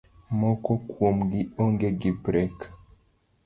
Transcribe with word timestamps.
Moko 0.39 0.71
kuomgi 0.89 1.41
onge 1.67 1.89
gi 2.01 2.11
brek 2.23 2.57